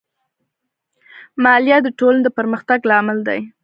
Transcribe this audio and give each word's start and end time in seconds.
مالیه 1.43 1.77
د 1.83 1.87
ټولنې 1.99 2.21
د 2.23 2.29
پرمختګ 2.37 2.79
لامل 2.89 3.17
دی. 3.27 3.39